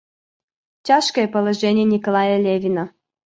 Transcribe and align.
Тяжкое 0.85 1.27
положение 1.35 1.85
Николая 1.85 2.39
Левина. 2.45 2.85